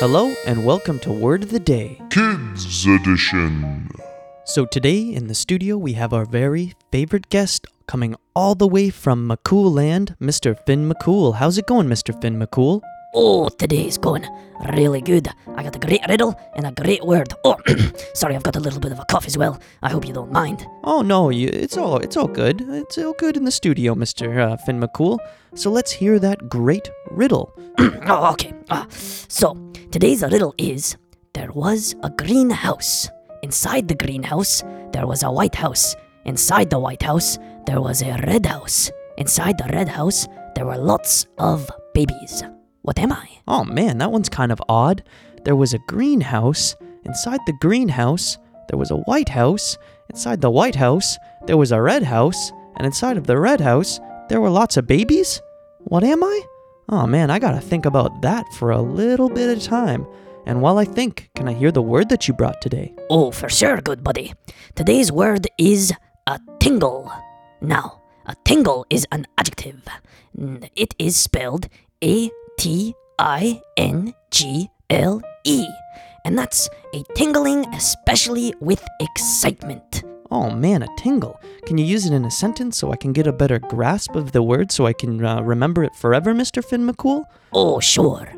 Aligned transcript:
Hello 0.00 0.34
and 0.44 0.64
welcome 0.64 0.98
to 0.98 1.12
Word 1.12 1.44
of 1.44 1.50
the 1.50 1.60
Day. 1.60 2.00
Kids 2.10 2.84
Edition. 2.84 3.88
So, 4.44 4.66
today 4.66 5.00
in 5.00 5.28
the 5.28 5.36
studio 5.36 5.78
we 5.78 5.92
have 5.92 6.12
our 6.12 6.24
very 6.24 6.74
favorite 6.90 7.28
guest 7.28 7.68
coming 7.86 8.16
all 8.34 8.56
the 8.56 8.66
way 8.66 8.90
from 8.90 9.28
McCool 9.28 9.72
Land, 9.72 10.16
Mr. 10.20 10.58
Finn 10.66 10.90
McCool. 10.90 11.36
How's 11.36 11.58
it 11.58 11.66
going, 11.66 11.86
Mr. 11.86 12.20
Finn 12.20 12.40
McCool? 12.40 12.80
Oh, 13.14 13.48
today's 13.48 13.96
going 13.96 14.26
really 14.72 15.00
good. 15.00 15.28
I 15.54 15.62
got 15.62 15.76
a 15.76 15.78
great 15.78 16.00
riddle 16.08 16.34
and 16.56 16.66
a 16.66 16.72
great 16.72 17.06
word. 17.06 17.32
Oh, 17.44 17.56
sorry, 18.14 18.34
I've 18.34 18.42
got 18.42 18.56
a 18.56 18.60
little 18.60 18.80
bit 18.80 18.90
of 18.90 18.98
a 18.98 19.04
cough 19.04 19.26
as 19.26 19.38
well. 19.38 19.60
I 19.82 19.90
hope 19.90 20.08
you 20.08 20.12
don't 20.12 20.32
mind. 20.32 20.66
Oh 20.82 21.02
no, 21.02 21.30
you, 21.30 21.48
it's 21.52 21.76
all 21.76 21.98
it's 21.98 22.16
all 22.16 22.26
good. 22.26 22.62
It's 22.68 22.98
all 22.98 23.12
good 23.12 23.36
in 23.36 23.44
the 23.44 23.52
studio, 23.52 23.94
Mr. 23.94 24.38
Uh, 24.38 24.56
Finn 24.56 24.80
McCool. 24.80 25.18
So 25.54 25.70
let's 25.70 25.92
hear 25.92 26.18
that 26.18 26.48
great 26.48 26.90
riddle. 27.12 27.56
oh, 27.78 28.32
okay. 28.32 28.52
Uh, 28.68 28.86
so, 28.88 29.56
today's 29.94 30.22
riddle 30.22 30.52
is 30.58 30.96
there 31.34 31.52
was 31.52 31.94
a 32.02 32.10
greenhouse. 32.10 33.08
Inside 33.44 33.86
the 33.86 33.94
greenhouse, 33.94 34.64
there 34.92 35.06
was 35.06 35.22
a 35.22 35.30
white 35.30 35.54
house. 35.54 35.94
Inside 36.24 36.68
the 36.68 36.80
white 36.80 37.04
house, 37.04 37.38
there 37.64 37.80
was 37.80 38.02
a 38.02 38.18
red 38.26 38.44
house. 38.44 38.90
Inside 39.18 39.56
the 39.56 39.70
red 39.72 39.86
house, 39.86 40.26
there 40.56 40.66
were 40.66 40.78
lots 40.78 41.26
of 41.38 41.70
babies. 41.94 42.42
What 42.82 42.98
am 42.98 43.12
I? 43.12 43.28
Oh 43.46 43.62
man, 43.62 43.98
that 43.98 44.10
one's 44.10 44.28
kind 44.28 44.50
of 44.50 44.60
odd. 44.68 45.04
There 45.44 45.54
was 45.54 45.74
a 45.74 45.86
greenhouse. 45.86 46.74
Inside 47.04 47.38
the 47.46 47.56
greenhouse, 47.60 48.36
there 48.68 48.78
was 48.80 48.90
a 48.90 48.96
white 49.06 49.28
house. 49.28 49.78
Inside 50.10 50.40
the 50.40 50.50
white 50.50 50.74
house, 50.74 51.16
there 51.46 51.56
was 51.56 51.70
a 51.70 51.80
red 51.80 52.02
house. 52.02 52.50
And 52.76 52.84
inside 52.84 53.16
of 53.16 53.28
the 53.28 53.38
red 53.38 53.60
house, 53.60 54.00
there 54.28 54.40
were 54.40 54.50
lots 54.50 54.76
of 54.76 54.88
babies? 54.88 55.40
What 55.84 56.02
am 56.02 56.24
I? 56.24 56.42
Oh 56.88 57.06
man, 57.06 57.30
I 57.30 57.38
gotta 57.38 57.60
think 57.60 57.86
about 57.86 58.22
that 58.22 58.44
for 58.54 58.70
a 58.70 58.80
little 58.80 59.28
bit 59.28 59.56
of 59.56 59.62
time. 59.62 60.06
And 60.46 60.60
while 60.60 60.76
I 60.76 60.84
think, 60.84 61.30
can 61.34 61.48
I 61.48 61.54
hear 61.54 61.72
the 61.72 61.80
word 61.80 62.10
that 62.10 62.28
you 62.28 62.34
brought 62.34 62.60
today? 62.60 62.94
Oh, 63.08 63.30
for 63.30 63.48
sure, 63.48 63.80
good 63.80 64.04
buddy. 64.04 64.34
Today's 64.74 65.10
word 65.10 65.46
is 65.56 65.92
a 66.26 66.38
tingle. 66.60 67.10
Now, 67.62 68.02
a 68.26 68.34
tingle 68.44 68.84
is 68.90 69.06
an 69.10 69.26
adjective. 69.38 69.80
It 70.76 70.94
is 70.98 71.16
spelled 71.16 71.68
A 72.02 72.30
T 72.58 72.94
I 73.18 73.62
N 73.78 74.12
G 74.30 74.68
L 74.90 75.22
E. 75.44 75.66
And 76.26 76.36
that's 76.38 76.68
a 76.92 77.02
tingling, 77.14 77.64
especially 77.74 78.54
with 78.60 78.82
excitement. 79.00 80.02
Oh 80.30 80.50
man, 80.50 80.82
a 80.82 80.88
tingle. 80.98 81.40
Can 81.66 81.78
you 81.78 81.84
use 81.86 82.04
it 82.04 82.12
in 82.12 82.26
a 82.26 82.30
sentence 82.30 82.76
so 82.76 82.92
I 82.92 82.96
can 82.96 83.14
get 83.14 83.26
a 83.26 83.32
better 83.32 83.58
grasp 83.58 84.14
of 84.16 84.32
the 84.32 84.42
word 84.42 84.70
so 84.70 84.84
I 84.86 84.92
can 84.92 85.24
uh, 85.24 85.40
remember 85.40 85.82
it 85.82 85.94
forever, 85.94 86.34
Mr. 86.34 86.62
Finn 86.62 86.86
McCool? 86.86 87.24
Oh, 87.54 87.80
sure. 87.80 88.28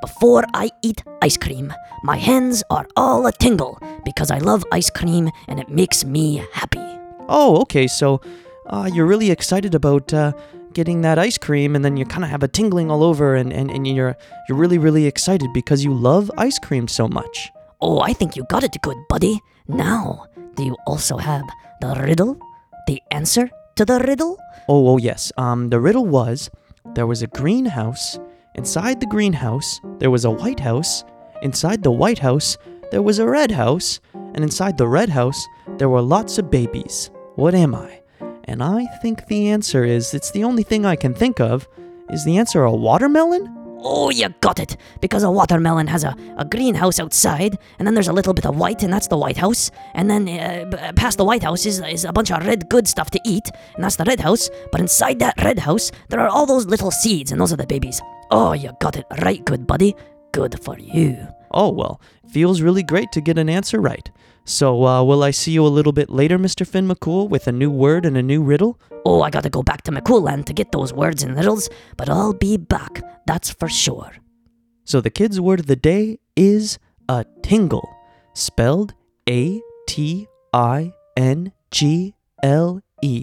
Before 0.00 0.44
I 0.52 0.68
eat 0.82 1.04
ice 1.22 1.36
cream, 1.36 1.72
my 2.02 2.16
hands 2.16 2.64
are 2.70 2.88
all 2.96 3.22
atingle 3.22 3.78
because 4.04 4.32
I 4.32 4.38
love 4.38 4.64
ice 4.72 4.90
cream 4.90 5.30
and 5.46 5.60
it 5.60 5.68
makes 5.68 6.04
me 6.04 6.44
happy. 6.52 6.82
Oh, 7.28 7.60
okay. 7.62 7.86
So 7.86 8.20
uh, 8.66 8.90
you're 8.92 9.06
really 9.06 9.30
excited 9.30 9.76
about 9.76 10.12
uh, 10.12 10.32
getting 10.72 11.02
that 11.02 11.20
ice 11.20 11.38
cream, 11.38 11.76
and 11.76 11.84
then 11.84 11.96
you 11.96 12.04
kind 12.04 12.24
of 12.24 12.30
have 12.30 12.42
a 12.42 12.48
tingling 12.48 12.90
all 12.90 13.04
over, 13.04 13.36
and, 13.36 13.52
and, 13.52 13.70
and 13.70 13.86
you're 13.86 14.16
you're 14.48 14.58
really 14.58 14.78
really 14.78 15.06
excited 15.06 15.52
because 15.52 15.84
you 15.84 15.94
love 15.94 16.30
ice 16.36 16.58
cream 16.58 16.88
so 16.88 17.06
much. 17.06 17.50
Oh, 17.80 18.00
I 18.00 18.12
think 18.12 18.36
you 18.36 18.44
got 18.48 18.64
it, 18.64 18.76
good 18.82 18.96
buddy. 19.08 19.40
Now, 19.68 20.26
do 20.56 20.64
you 20.64 20.76
also 20.86 21.16
have 21.16 21.44
the 21.80 21.94
riddle? 22.06 22.38
The 22.86 23.00
answer 23.10 23.50
to 23.76 23.84
the 23.84 24.00
riddle? 24.00 24.38
Oh, 24.68 24.88
oh 24.88 24.98
yes. 24.98 25.32
Um, 25.36 25.68
the 25.70 25.80
riddle 25.80 26.06
was 26.06 26.50
there 26.94 27.06
was 27.06 27.22
a 27.22 27.26
greenhouse. 27.28 28.18
Inside 28.54 29.00
the 29.00 29.06
greenhouse, 29.06 29.80
there 29.98 30.10
was 30.10 30.24
a 30.24 30.30
white 30.30 30.60
house. 30.60 31.04
Inside 31.42 31.82
the 31.82 31.92
white 31.92 32.18
house, 32.18 32.58
there 32.90 33.02
was 33.02 33.18
a 33.18 33.28
red 33.28 33.50
house. 33.50 34.00
And 34.14 34.44
inside 34.44 34.78
the 34.78 34.88
red 34.88 35.08
house, 35.08 35.46
there 35.78 35.88
were 35.88 36.02
lots 36.02 36.38
of 36.38 36.50
babies. 36.50 37.10
What 37.36 37.54
am 37.54 37.74
I? 37.74 38.00
And 38.44 38.62
I 38.62 38.86
think 39.00 39.26
the 39.26 39.48
answer 39.48 39.84
is 39.84 40.12
it's 40.12 40.30
the 40.32 40.44
only 40.44 40.62
thing 40.62 40.84
I 40.84 40.96
can 40.96 41.14
think 41.14 41.40
of. 41.40 41.68
Is 42.10 42.24
the 42.24 42.36
answer 42.36 42.64
a 42.64 42.72
watermelon? 42.72 43.61
Oh, 43.84 44.10
you 44.10 44.28
got 44.40 44.60
it! 44.60 44.76
Because 45.00 45.24
a 45.24 45.30
watermelon 45.30 45.88
has 45.88 46.04
a, 46.04 46.14
a 46.38 46.44
greenhouse 46.44 47.00
outside, 47.00 47.58
and 47.78 47.86
then 47.86 47.94
there's 47.94 48.08
a 48.08 48.12
little 48.12 48.32
bit 48.32 48.46
of 48.46 48.56
white, 48.56 48.82
and 48.84 48.92
that's 48.92 49.08
the 49.08 49.16
White 49.16 49.36
House. 49.36 49.70
And 49.94 50.08
then 50.08 50.28
uh, 50.28 50.64
b- 50.70 50.92
past 50.94 51.18
the 51.18 51.24
White 51.24 51.42
House 51.42 51.66
is, 51.66 51.80
is 51.80 52.04
a 52.04 52.12
bunch 52.12 52.30
of 52.30 52.46
red 52.46 52.68
good 52.68 52.86
stuff 52.86 53.10
to 53.10 53.20
eat, 53.24 53.50
and 53.74 53.82
that's 53.82 53.96
the 53.96 54.04
Red 54.04 54.20
House. 54.20 54.48
But 54.70 54.80
inside 54.80 55.18
that 55.18 55.34
Red 55.42 55.58
House, 55.58 55.90
there 56.10 56.20
are 56.20 56.28
all 56.28 56.46
those 56.46 56.66
little 56.66 56.92
seeds, 56.92 57.32
and 57.32 57.40
those 57.40 57.52
are 57.52 57.56
the 57.56 57.66
babies. 57.66 58.00
Oh, 58.30 58.52
you 58.52 58.70
got 58.80 58.96
it 58.96 59.06
right, 59.22 59.44
good 59.44 59.66
buddy. 59.66 59.96
Good 60.32 60.62
for 60.62 60.78
you. 60.78 61.26
Oh, 61.50 61.70
well, 61.70 62.00
feels 62.30 62.62
really 62.62 62.82
great 62.82 63.12
to 63.12 63.20
get 63.20 63.36
an 63.36 63.48
answer 63.50 63.80
right. 63.80 64.10
So, 64.44 64.84
uh, 64.84 65.02
will 65.04 65.22
I 65.22 65.30
see 65.30 65.52
you 65.52 65.64
a 65.64 65.68
little 65.68 65.92
bit 65.92 66.10
later, 66.10 66.38
Mr. 66.38 66.66
Finn 66.66 66.88
McCool, 66.88 67.28
with 67.28 67.46
a 67.46 67.52
new 67.52 67.70
word 67.70 68.04
and 68.04 68.16
a 68.16 68.22
new 68.22 68.42
riddle? 68.42 68.80
Oh, 69.04 69.22
I 69.22 69.30
gotta 69.30 69.50
go 69.50 69.62
back 69.62 69.82
to 69.82 69.92
McCoolland 69.92 70.46
to 70.46 70.52
get 70.52 70.72
those 70.72 70.92
words 70.92 71.22
and 71.22 71.36
riddles, 71.36 71.68
but 71.96 72.08
I'll 72.08 72.32
be 72.32 72.56
back, 72.56 73.02
that's 73.26 73.50
for 73.50 73.68
sure. 73.68 74.10
So, 74.84 75.00
the 75.00 75.10
kids' 75.10 75.40
word 75.40 75.60
of 75.60 75.66
the 75.66 75.76
day 75.76 76.18
is 76.36 76.78
a 77.08 77.24
tingle, 77.42 77.88
spelled 78.34 78.94
A 79.28 79.60
T 79.86 80.26
I 80.52 80.92
N 81.16 81.52
G 81.70 82.14
L 82.42 82.80
E. 83.00 83.22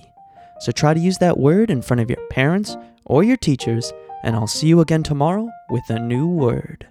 So, 0.62 0.72
try 0.72 0.94
to 0.94 1.00
use 1.00 1.18
that 1.18 1.38
word 1.38 1.69
in 1.69 1.81
front 1.81 2.00
of 2.00 2.09
your 2.09 2.25
parents 2.29 2.78
or 3.06 3.24
your 3.24 3.38
teachers, 3.38 3.91
and 4.24 4.38
I'll 4.38 4.47
see 4.47 4.68
you 4.68 4.79
again 4.79 5.03
tomorrow 5.03 5.50
with 5.69 5.90
a 5.90 6.00
new 6.00 6.28
word. 6.28 6.88